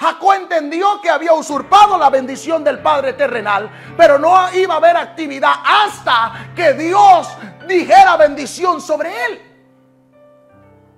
[0.00, 4.96] Jacob entendió que había usurpado la bendición del Padre terrenal, pero no iba a haber
[4.96, 7.28] actividad hasta que Dios
[7.68, 9.42] dijera bendición sobre él.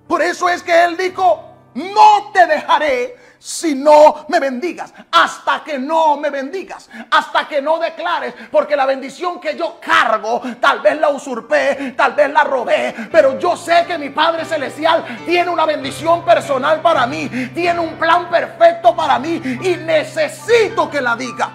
[0.06, 1.42] Por eso es que él dijo,
[1.74, 7.80] no te dejaré si no me bendigas, hasta que no me bendigas, hasta que no
[7.80, 12.94] declares, porque la bendición que yo cargo, tal vez la usurpé, tal vez la robé,
[13.10, 17.98] pero yo sé que mi Padre Celestial tiene una bendición personal para mí, tiene un
[17.98, 21.50] plan perfecto para mí y necesito que la diga.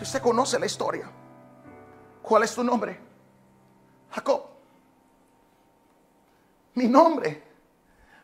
[0.00, 1.10] Y usted conoce la historia.
[2.22, 2.98] ¿Cuál es tu nombre?
[4.12, 4.44] Jacob.
[6.72, 7.43] Mi nombre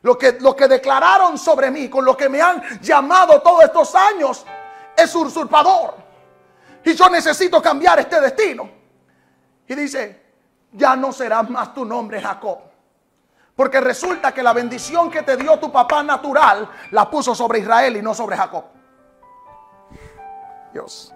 [0.02, 3.94] lo que, lo que declararon sobre mí, con lo que me han llamado todos estos
[3.94, 4.44] años,
[4.96, 5.94] es usurpador.
[6.84, 8.68] Y yo necesito cambiar este destino.
[9.66, 10.22] Y dice,
[10.72, 12.58] ya no será más tu nombre Jacob.
[13.54, 17.96] Porque resulta que la bendición que te dio tu papá natural la puso sobre Israel
[17.96, 18.64] y no sobre Jacob.
[20.72, 21.12] Dios.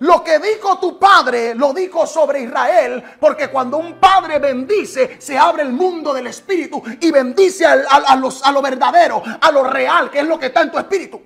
[0.00, 5.36] Lo que dijo tu padre lo dijo sobre Israel, porque cuando un padre bendice, se
[5.36, 10.08] abre el mundo del espíritu y bendice a, los, a lo verdadero, a lo real,
[10.10, 11.20] que es lo que está en tu espíritu.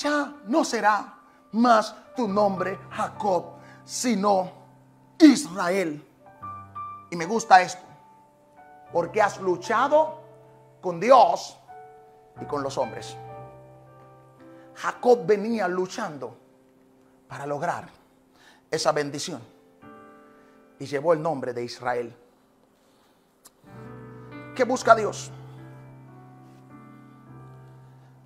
[0.00, 1.18] Ya no será
[1.52, 4.50] más tu nombre Jacob, sino
[5.18, 6.02] Israel.
[7.10, 7.82] Y me gusta esto,
[8.90, 10.22] porque has luchado
[10.80, 11.58] con Dios
[12.40, 13.16] y con los hombres.
[14.76, 16.39] Jacob venía luchando
[17.30, 17.88] para lograr
[18.70, 19.40] esa bendición.
[20.80, 22.14] Y llevó el nombre de Israel.
[24.56, 25.30] ¿Qué busca Dios?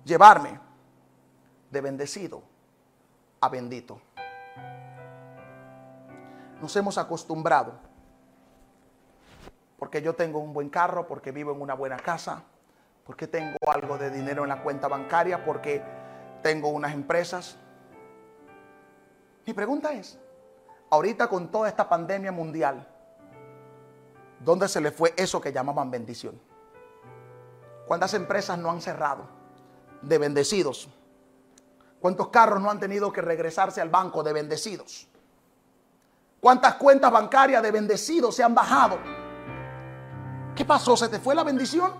[0.03, 0.59] Llevarme
[1.69, 2.41] de bendecido
[3.41, 4.01] a bendito.
[6.61, 7.73] Nos hemos acostumbrado,
[9.77, 12.41] porque yo tengo un buen carro, porque vivo en una buena casa,
[13.05, 15.83] porque tengo algo de dinero en la cuenta bancaria, porque
[16.41, 17.57] tengo unas empresas,
[19.45, 20.17] mi pregunta es,
[20.89, 22.87] ahorita con toda esta pandemia mundial,
[24.39, 26.39] ¿dónde se le fue eso que llamaban bendición?
[27.87, 29.27] ¿Cuántas empresas no han cerrado
[30.01, 30.89] de bendecidos?
[31.99, 35.07] ¿Cuántos carros no han tenido que regresarse al banco de bendecidos?
[36.39, 38.99] ¿Cuántas cuentas bancarias de bendecidos se han bajado?
[40.55, 40.95] ¿Qué pasó?
[40.95, 41.91] ¿Se te fue la bendición?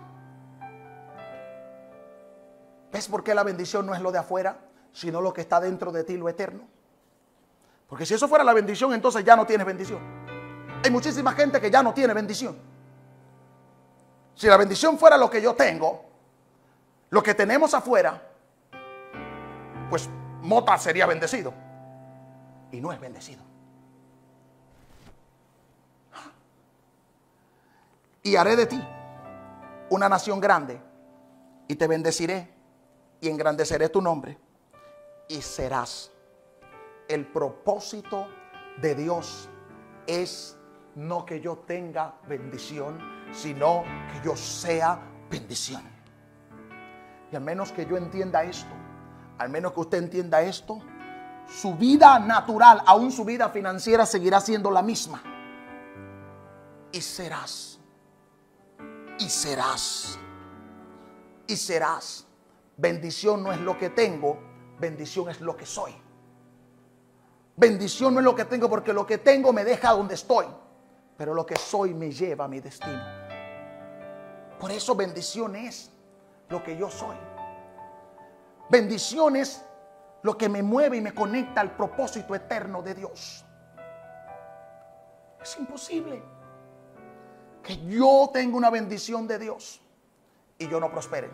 [2.92, 4.60] ¿Ves por qué la bendición no es lo de afuera,
[4.94, 6.75] sino lo que está dentro de ti, lo eterno?
[7.88, 10.00] Porque si eso fuera la bendición, entonces ya no tienes bendición.
[10.84, 12.58] Hay muchísima gente que ya no tiene bendición.
[14.36, 16.06] Si la bendición fuera lo que yo tengo,
[17.10, 18.22] lo que tenemos afuera,
[19.90, 20.10] pues
[20.42, 21.54] Mota sería bendecido.
[22.72, 23.44] Y no es bendecido.
[28.24, 28.84] Y haré de ti
[29.90, 30.82] una nación grande
[31.68, 32.50] y te bendeciré
[33.22, 34.38] y engrandeceré tu nombre
[35.28, 36.12] y serás
[37.08, 38.28] el propósito
[38.82, 39.50] de Dios
[40.08, 40.58] es
[40.96, 43.00] no que yo tenga bendición,
[43.32, 45.82] sino que yo sea bendición.
[47.32, 48.74] Y al menos que yo entienda esto,
[49.38, 50.82] al menos que usted entienda esto,
[51.48, 55.22] su vida natural, aún su vida financiera, seguirá siendo la misma.
[56.92, 57.80] Y serás.
[59.20, 60.18] Y serás.
[61.48, 62.26] Y serás.
[62.78, 64.40] Bendición no es lo que tengo,
[64.80, 66.05] bendición es lo que soy.
[67.58, 70.46] Bendición no es lo que tengo porque lo que tengo me deja donde estoy.
[71.18, 73.02] Pero lo que soy me lleva a mi destino.
[74.60, 75.92] Por eso bendición es
[76.50, 77.16] lo que yo soy.
[78.70, 79.64] Bendición es
[80.24, 83.46] lo que me mueve y me conecta al propósito eterno de Dios.
[85.42, 86.22] Es imposible
[87.62, 89.82] que yo tenga una bendición de Dios
[90.58, 91.30] y yo no prospere.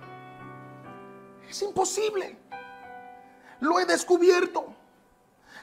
[1.50, 2.38] Es imposible.
[3.62, 4.81] Lo he descubierto.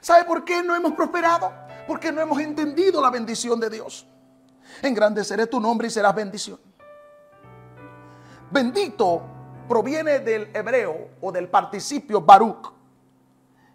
[0.01, 1.53] ¿Sabe por qué no hemos prosperado?
[1.87, 4.07] Porque no hemos entendido la bendición de Dios.
[4.83, 6.61] Engrandeceré tu nombre y serás bendición.
[8.51, 9.23] Bendito
[9.69, 12.73] proviene del hebreo o del participio Baruch,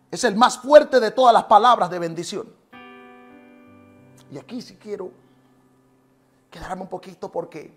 [0.09, 2.53] es el más fuerte de todas las palabras de bendición.
[4.31, 5.11] Y aquí sí quiero
[6.49, 7.75] quedarme un poquito porque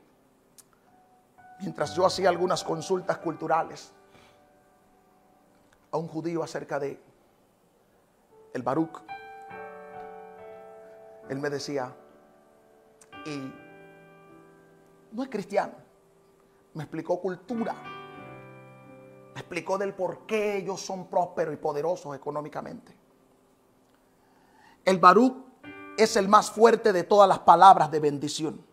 [1.61, 3.93] mientras yo hacía algunas consultas culturales
[5.91, 7.01] a un judío acerca de
[8.57, 9.03] el Baruch,
[11.29, 11.95] él me decía,
[13.27, 13.53] y
[15.13, 15.75] no es cristiano,
[16.73, 17.75] me explicó cultura,
[19.35, 22.97] me explicó del por qué ellos son prósperos y poderosos económicamente.
[24.85, 25.37] El Baruch
[25.99, 28.65] es el más fuerte de todas las palabras de bendición.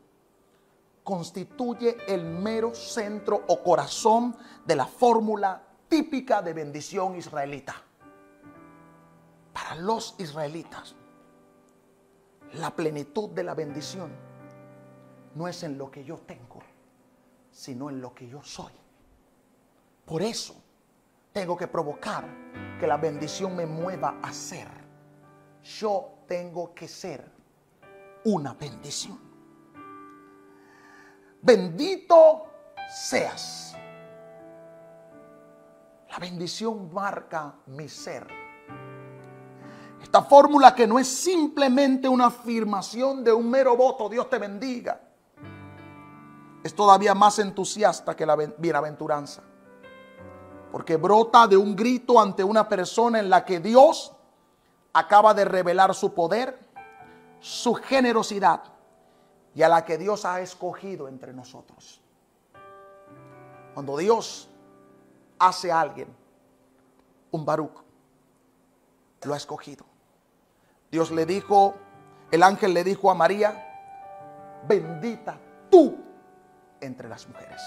[1.04, 4.34] Constituye el mero centro o corazón
[4.66, 7.76] de la fórmula típica de bendición israelita.
[9.54, 10.96] Para los israelitas,
[12.54, 14.12] la plenitud de la bendición
[15.36, 16.60] no es en lo que yo tengo,
[17.52, 18.74] sino en lo que yo soy.
[20.06, 20.56] Por eso
[21.32, 22.26] tengo que provocar
[22.80, 24.68] que la bendición me mueva a ser.
[25.64, 27.32] Yo tengo que ser
[28.26, 29.20] una bendición.
[31.42, 32.48] Bendito
[32.90, 33.76] seas.
[36.10, 38.43] La bendición marca mi ser.
[40.14, 45.02] Esta fórmula que no es simplemente una afirmación de un mero voto, Dios te bendiga,
[46.64, 49.42] es todavía más entusiasta que la bienaventuranza.
[50.72, 54.14] Porque brota de un grito ante una persona en la que Dios
[54.94, 56.60] acaba de revelar su poder,
[57.40, 58.62] su generosidad
[59.56, 62.04] y a la que Dios ha escogido entre nosotros.
[63.74, 64.48] Cuando Dios
[65.40, 66.16] hace a alguien
[67.32, 67.82] un Baruch,
[69.24, 69.92] lo ha escogido.
[70.94, 71.74] Dios le dijo,
[72.30, 73.68] el ángel le dijo a María,
[74.68, 75.40] bendita
[75.72, 75.98] tú
[76.80, 77.60] entre las mujeres.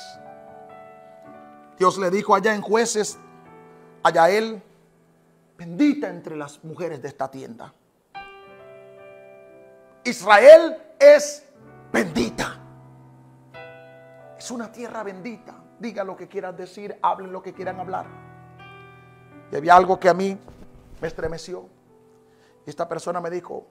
[1.77, 3.19] Dios le dijo allá en jueces,
[4.05, 4.63] allá él,
[5.59, 7.75] bendita entre las mujeres de esta tienda.
[10.05, 11.49] Israel es
[11.93, 12.61] bendita.
[14.39, 15.53] Es una tierra bendita.
[15.81, 18.07] Diga lo que quieran decir, hablen lo que quieran hablar.
[19.51, 20.39] Y había algo que a mí
[21.01, 21.75] me estremeció.
[22.67, 23.65] Y esta persona me dijo,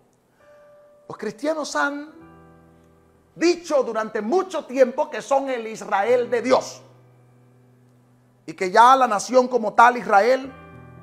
[1.07, 2.13] los cristianos han
[3.35, 6.81] dicho durante mucho tiempo que son el Israel de Dios.
[8.45, 10.51] Y que ya la nación como tal, Israel,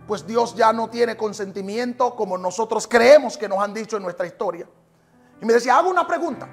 [0.07, 4.26] pues Dios ya no tiene consentimiento como nosotros creemos que nos han dicho en nuestra
[4.26, 4.66] historia.
[5.40, 6.48] Y me decía, hago una pregunta.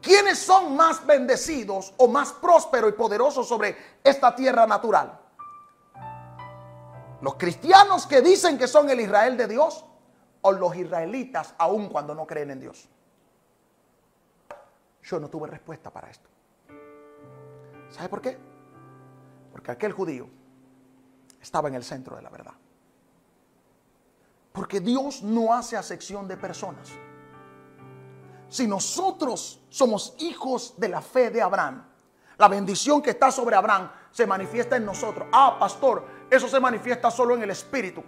[0.00, 5.25] ¿Quiénes son más bendecidos o más prósperos y poderosos sobre esta tierra natural?
[7.20, 9.84] ¿Los cristianos que dicen que son el Israel de Dios
[10.42, 12.88] o los israelitas aun cuando no creen en Dios?
[15.02, 16.28] Yo no tuve respuesta para esto.
[17.90, 18.36] ¿Sabe por qué?
[19.52, 20.28] Porque aquel judío
[21.40, 22.54] estaba en el centro de la verdad.
[24.52, 26.90] Porque Dios no hace acepción de personas.
[28.48, 31.84] Si nosotros somos hijos de la fe de Abraham,
[32.38, 35.28] la bendición que está sobre Abraham se manifiesta en nosotros.
[35.32, 38.02] Ah, pastor, eso se manifiesta solo en el espíritu.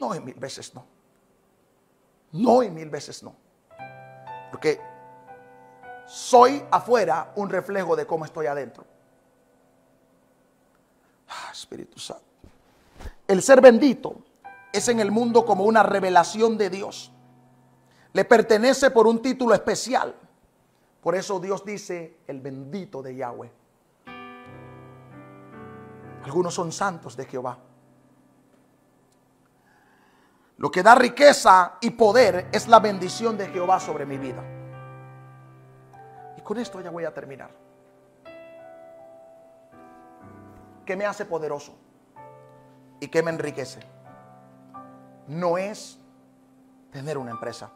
[0.00, 0.86] No, y mil veces no.
[2.32, 3.34] No, y mil veces no.
[4.50, 4.80] Porque
[6.06, 8.84] soy afuera un reflejo de cómo estoy adentro.
[11.52, 12.24] Espíritu Santo.
[13.26, 14.16] El ser bendito
[14.72, 17.12] es en el mundo como una revelación de Dios.
[18.12, 20.14] Le pertenece por un título especial.
[21.00, 23.50] Por eso Dios dice el bendito de Yahweh.
[26.24, 27.58] Algunos son santos de Jehová.
[30.56, 34.42] Lo que da riqueza y poder es la bendición de Jehová sobre mi vida.
[36.38, 37.50] Y con esto ya voy a terminar.
[40.86, 41.74] ¿Qué me hace poderoso?
[43.00, 43.80] ¿Y qué me enriquece?
[45.28, 45.98] No es
[46.90, 47.70] tener una empresa.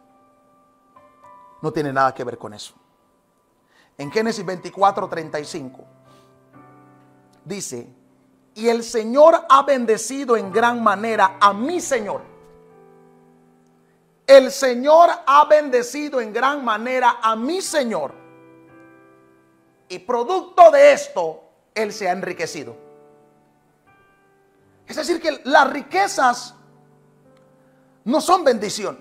[1.61, 2.75] No tiene nada que ver con eso.
[3.99, 5.85] En Génesis 24, 35
[7.45, 7.98] dice,
[8.59, 12.23] y el Señor ha bendecido en gran manera a mi Señor.
[14.27, 18.13] El Señor ha bendecido en gran manera a mi Señor.
[19.89, 21.41] Y producto de esto,
[21.73, 22.77] Él se ha enriquecido.
[24.89, 26.57] Es decir, que las riquezas
[28.03, 28.99] no son bendición,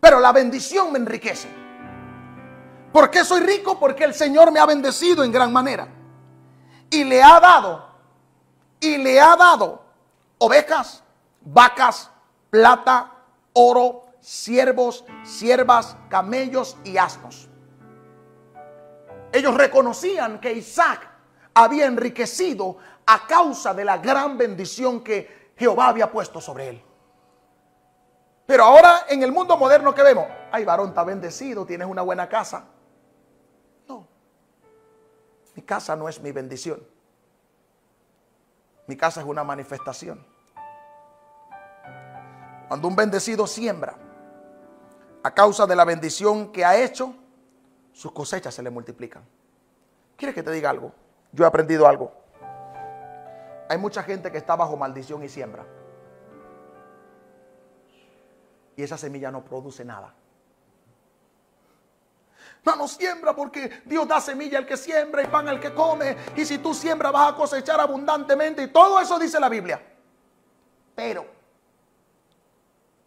[0.00, 1.48] pero la bendición me enriquece.
[2.94, 3.78] ¿Por qué soy rico?
[3.78, 5.86] Porque el Señor me ha bendecido en gran manera.
[6.88, 7.89] Y le ha dado,
[8.80, 9.82] y le ha dado
[10.38, 11.04] ovejas,
[11.42, 12.10] vacas,
[12.48, 13.12] plata,
[13.52, 17.48] oro, siervos, siervas, camellos y asnos.
[19.32, 21.08] Ellos reconocían que Isaac
[21.54, 26.82] había enriquecido a causa de la gran bendición que Jehová había puesto sobre él.
[28.46, 32.28] Pero ahora en el mundo moderno que vemos, ay varón, está bendecido, tienes una buena
[32.28, 32.64] casa.
[33.86, 34.08] No,
[35.54, 36.80] mi casa no es mi bendición.
[38.90, 40.18] Mi casa es una manifestación.
[42.66, 43.94] Cuando un bendecido siembra,
[45.22, 47.14] a causa de la bendición que ha hecho,
[47.92, 49.22] sus cosechas se le multiplican.
[50.16, 50.90] ¿Quieres que te diga algo?
[51.30, 52.10] Yo he aprendido algo.
[53.68, 55.64] Hay mucha gente que está bajo maldición y siembra.
[58.74, 60.14] Y esa semilla no produce nada.
[62.64, 66.16] No, no siembra porque Dios da semilla al que siembra y pan al que come.
[66.36, 68.62] Y si tú siembras vas a cosechar abundantemente.
[68.62, 69.80] Y todo eso dice la Biblia.
[70.94, 71.24] Pero,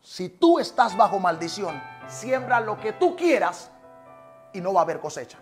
[0.01, 3.69] si tú estás bajo maldición, siembra lo que tú quieras
[4.51, 5.37] y no va a haber cosecha.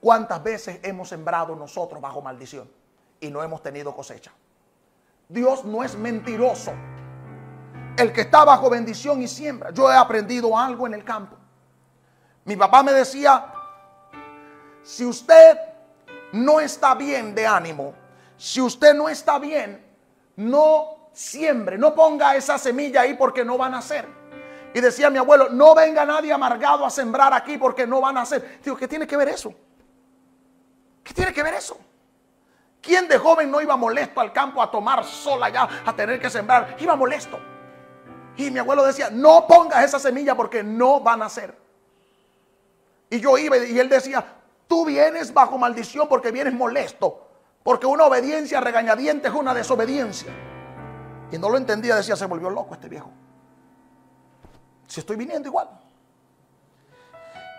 [0.00, 2.70] ¿Cuántas veces hemos sembrado nosotros bajo maldición
[3.20, 4.32] y no hemos tenido cosecha?
[5.28, 6.72] Dios no es mentiroso.
[7.96, 9.70] El que está bajo bendición y siembra.
[9.70, 11.36] Yo he aprendido algo en el campo.
[12.44, 13.46] Mi papá me decía,
[14.82, 15.58] si usted
[16.32, 17.94] no está bien de ánimo,
[18.36, 19.82] si usted no está bien,
[20.36, 24.06] no siembre, no ponga esa semilla ahí porque no van a nacer.
[24.74, 28.20] Y decía mi abuelo, no venga nadie amargado a sembrar aquí porque no van a
[28.20, 28.60] nacer.
[28.62, 29.54] Digo, ¿qué tiene que ver eso?
[31.02, 31.78] ¿Qué tiene que ver eso?
[32.82, 36.28] ¿Quién de joven no iba molesto al campo a tomar sol allá, a tener que
[36.28, 36.76] sembrar?
[36.78, 37.38] Iba molesto.
[38.36, 41.63] Y mi abuelo decía, no pongas esa semilla porque no van a nacer.
[43.14, 44.24] Y yo iba y él decía,
[44.66, 47.28] tú vienes bajo maldición porque vienes molesto.
[47.62, 50.32] Porque una obediencia regañadiente es una desobediencia.
[51.30, 53.08] Y no lo entendía, decía, se volvió loco este viejo.
[54.88, 55.68] Si estoy viniendo igual.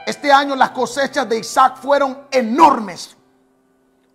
[0.06, 3.16] Este año las cosechas de Isaac fueron enormes.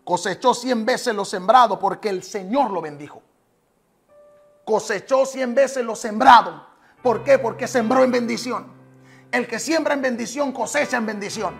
[0.05, 3.23] Cosechó cien veces lo sembrado porque el Señor lo bendijo.
[4.67, 6.67] Cosechó cien veces lo sembrado.
[7.03, 7.39] ¿Por qué?
[7.39, 8.80] Porque sembró en bendición.
[9.33, 11.55] El que siembra en bendición cosecha en bendición.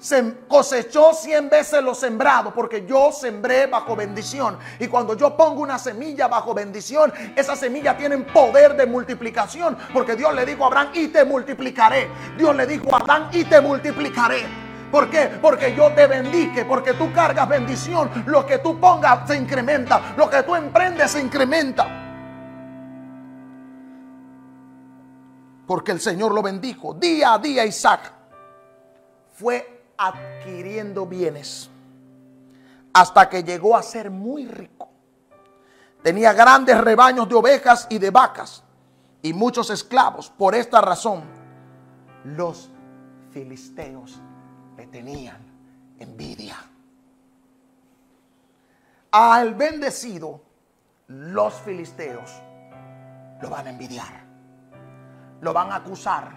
[0.00, 4.58] Se cosechó cien veces lo sembrado porque yo sembré bajo bendición.
[4.80, 9.78] Y cuando yo pongo una semilla bajo bendición, esa semilla tiene poder de multiplicación.
[9.92, 12.08] Porque Dios le dijo a Abraham, y te multiplicaré.
[12.36, 14.44] Dios le dijo a Abraham, y te multiplicaré.
[14.90, 15.30] ¿Por qué?
[15.40, 18.10] Porque yo te bendique, porque tú cargas bendición.
[18.26, 22.01] Lo que tú pongas se incrementa, lo que tú emprendes se incrementa.
[25.66, 26.94] Porque el Señor lo bendijo.
[26.94, 28.12] Día a día Isaac
[29.34, 31.70] fue adquiriendo bienes
[32.92, 34.88] hasta que llegó a ser muy rico.
[36.02, 38.64] Tenía grandes rebaños de ovejas y de vacas
[39.22, 40.30] y muchos esclavos.
[40.30, 41.22] Por esta razón,
[42.24, 42.70] los
[43.30, 44.20] filisteos
[44.76, 45.40] le tenían
[45.98, 46.56] envidia.
[49.12, 50.40] Al bendecido,
[51.06, 52.30] los filisteos
[53.40, 54.21] lo van a envidiar
[55.42, 56.30] lo van a acusar,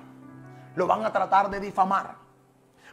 [0.76, 2.16] lo van a tratar de difamar.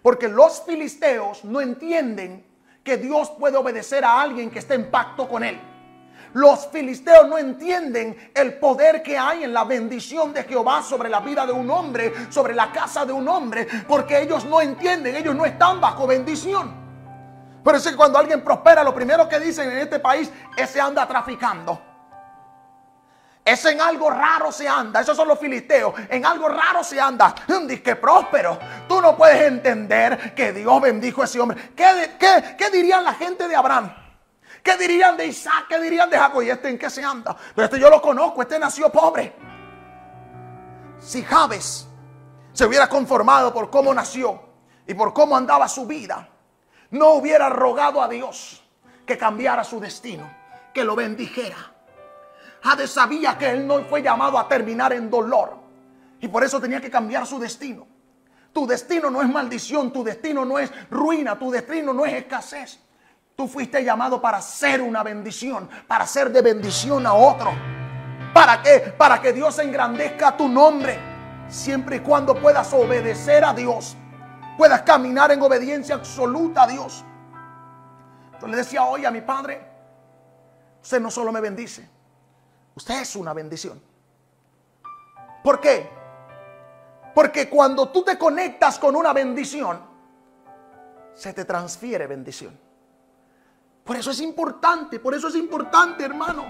[0.02, 2.46] Porque los filisteos no entienden
[2.84, 5.60] que Dios puede obedecer a alguien que esté en pacto con él.
[6.34, 11.20] Los filisteos no entienden el poder que hay en la bendición de Jehová sobre la
[11.20, 15.34] vida de un hombre, sobre la casa de un hombre, porque ellos no entienden, ellos
[15.34, 16.74] no están bajo bendición.
[17.62, 20.80] Pero es que cuando alguien prospera, lo primero que dicen en este país es se
[20.80, 21.91] anda traficando.
[23.44, 25.00] Es en algo raro se anda.
[25.00, 25.94] Esos son los filisteos.
[26.08, 27.34] En algo raro se anda.
[27.66, 28.58] Dice próspero.
[28.88, 31.72] Tú no puedes entender que Dios bendijo a ese hombre.
[31.74, 32.16] ¿Qué,
[32.56, 33.92] qué, dirían la gente de Abraham?
[34.62, 35.66] ¿Qué dirían de Isaac?
[35.68, 36.42] ¿Qué dirían de Jacob?
[36.42, 37.36] ¿Y este en qué se anda?
[37.54, 38.42] Pero este yo lo conozco.
[38.42, 39.34] Este nació pobre.
[41.00, 41.88] Si Javes
[42.52, 44.40] se hubiera conformado por cómo nació
[44.86, 46.28] y por cómo andaba su vida,
[46.90, 48.62] no hubiera rogado a Dios
[49.04, 50.30] que cambiara su destino,
[50.72, 51.71] que lo bendijera
[52.62, 55.56] Jade sabía que él no fue llamado a terminar en dolor.
[56.20, 57.86] Y por eso tenía que cambiar su destino.
[58.52, 62.78] Tu destino no es maldición, tu destino no es ruina, tu destino no es escasez.
[63.34, 67.50] Tú fuiste llamado para ser una bendición, para ser de bendición a otro.
[68.32, 68.94] ¿Para qué?
[68.96, 70.98] Para que Dios engrandezca tu nombre.
[71.48, 73.96] Siempre y cuando puedas obedecer a Dios.
[74.56, 77.04] Puedas caminar en obediencia absoluta a Dios.
[78.40, 79.60] Yo le decía hoy a mi padre,
[80.82, 81.88] usted no solo me bendice,
[82.74, 83.80] Usted es una bendición.
[85.42, 85.88] ¿Por qué?
[87.14, 89.80] Porque cuando tú te conectas con una bendición,
[91.14, 92.58] se te transfiere bendición.
[93.84, 96.44] Por eso es importante, por eso es importante, hermano,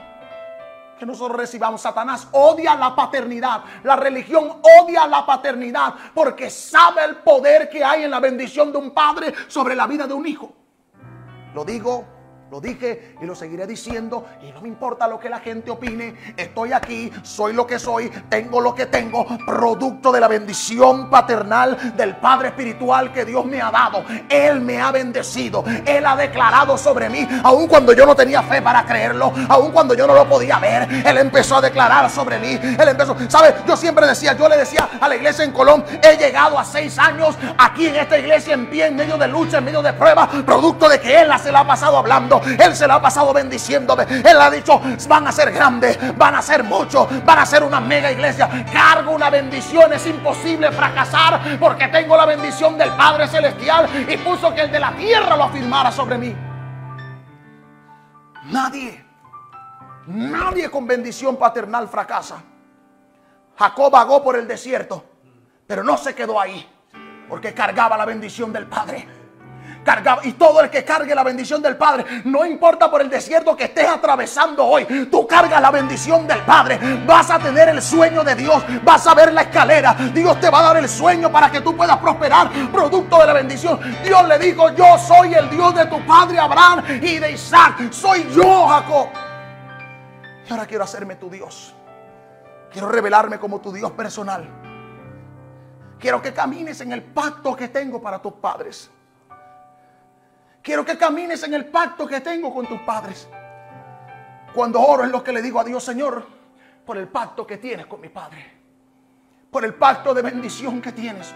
[0.99, 1.81] que nosotros recibamos.
[1.81, 3.65] Satanás odia la paternidad.
[3.83, 8.79] La religión odia la paternidad porque sabe el poder que hay en la bendición de
[8.79, 10.53] un padre sobre la vida de un hijo.
[11.55, 12.07] Lo digo
[12.53, 16.35] Lo dije y lo seguiré diciendo y no me importa lo que la gente opine.
[16.37, 21.97] Estoy aquí, soy lo que soy, tengo lo que tengo, producto de la bendición paternal
[21.97, 24.05] del Padre Espiritual que Dios me ha dado.
[24.29, 28.61] Él me ha bendecido, Él ha declarado sobre mí, aun cuando yo no tenía fe
[28.61, 32.61] para creerlo, aun cuando yo no lo podía ver, Él empezó a declarar sobre mí.
[32.61, 33.55] Él empezó, ¿sabe?
[33.67, 36.99] Yo siempre decía, yo le decía a la iglesia en Colón, he llegado a seis
[36.99, 40.29] años aquí en esta iglesia en pie, en medio de lucha, en medio de prueba,
[40.45, 44.05] producto de que Él se la ha pasado hablando él se la ha pasado bendiciéndome.
[44.05, 47.81] Él ha dicho, van a ser grandes, van a ser muchos, van a ser una
[47.81, 48.49] mega iglesia.
[48.73, 54.55] Cargo una bendición, es imposible fracasar porque tengo la bendición del Padre Celestial y puso
[54.55, 56.35] que el de la tierra lo afirmara sobre mí.
[58.51, 59.05] Nadie,
[60.07, 62.43] nadie con bendición paternal fracasa.
[63.57, 65.05] Jacob vagó por el desierto,
[65.67, 66.69] pero no se quedó ahí
[67.29, 69.22] porque cargaba la bendición del Padre
[70.23, 73.65] Y todo el que cargue la bendición del Padre, no importa por el desierto que
[73.65, 76.79] estés atravesando hoy, tú cargas la bendición del Padre.
[77.05, 79.95] Vas a tener el sueño de Dios, vas a ver la escalera.
[80.15, 83.33] Dios te va a dar el sueño para que tú puedas prosperar, producto de la
[83.33, 83.81] bendición.
[84.05, 87.91] Dios le dijo, yo soy el Dios de tu padre Abraham y de Isaac.
[87.91, 89.09] Soy yo, Jacob.
[90.49, 91.75] Y ahora quiero hacerme tu Dios.
[92.71, 94.49] Quiero revelarme como tu Dios personal.
[95.99, 98.91] Quiero que camines en el pacto que tengo para tus padres.
[100.63, 103.29] Quiero que camines en el pacto que tengo con tus padres.
[104.55, 106.25] Cuando oro es lo que le digo a Dios, Señor,
[106.87, 108.61] por el pacto que tienes con mi Padre.
[109.51, 111.35] Por el pacto de bendición que tienes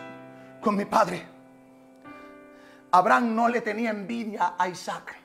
[0.61, 1.27] con mi Padre.
[2.93, 5.17] Abraham no le tenía envidia a Isaac.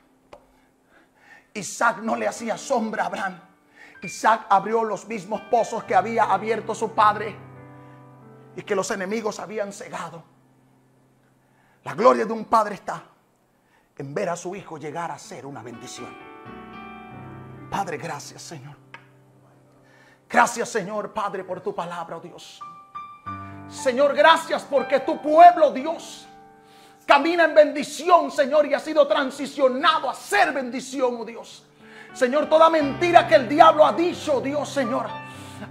[1.54, 3.40] Isaac no le hacía sombra a Abraham.
[4.02, 7.36] Isaac abrió los mismos pozos que había abierto su padre
[8.56, 10.24] y que los enemigos habían cegado.
[11.84, 13.11] La gloria de un padre está
[13.98, 16.16] en ver a su hijo llegar a ser una bendición.
[17.70, 18.76] Padre, gracias Señor.
[20.30, 22.62] Gracias Señor, Padre, por tu palabra, oh Dios.
[23.70, 26.28] Señor, gracias porque tu pueblo, Dios,
[27.06, 31.66] camina en bendición, Señor, y ha sido transicionado a ser bendición, oh Dios.
[32.14, 35.08] Señor, toda mentira que el diablo ha dicho, Dios, Señor,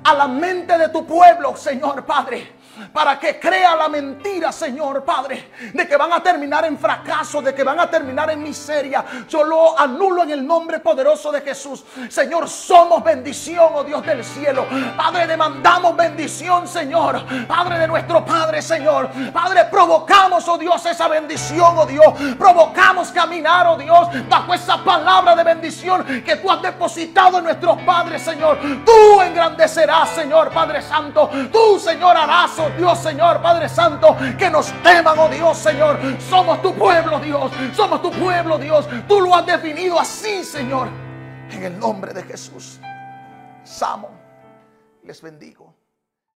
[0.03, 2.60] a la mente de tu pueblo, Señor, Padre
[2.93, 7.55] para que crea la mentira, Señor Padre, de que van a terminar en fracaso, de
[7.55, 9.05] que van a terminar en miseria.
[9.29, 11.85] Yo lo anulo en el nombre poderoso de Jesús.
[12.09, 14.67] Señor, somos bendición, oh Dios del cielo.
[14.97, 17.23] Padre, demandamos bendición, Señor.
[17.47, 19.11] Padre de nuestro Padre, Señor.
[19.33, 22.15] Padre, provocamos, oh Dios, esa bendición, oh Dios.
[22.39, 27.81] Provocamos caminar, oh Dios, bajo esa palabra de bendición que tú has depositado en nuestros
[27.83, 28.59] padres, Señor.
[28.85, 31.31] Tú engrandecerás, Señor Padre Santo.
[31.53, 35.99] Tú, Señor, harás, oh Dios, Señor, Padre Santo, que nos teman, oh Dios, Señor.
[36.19, 37.53] Somos tu pueblo, Dios.
[37.75, 38.89] Somos tu pueblo, Dios.
[39.07, 40.89] Tú lo has definido así, Señor.
[41.51, 42.81] En el nombre de Jesús.
[43.65, 44.11] Samo,
[45.03, 45.70] les bendigo.